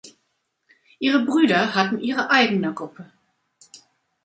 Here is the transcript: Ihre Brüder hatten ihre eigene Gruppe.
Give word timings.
Ihre 0.97 1.19
Brüder 1.25 1.75
hatten 1.75 1.99
ihre 1.99 2.31
eigene 2.31 2.73
Gruppe. 2.73 3.05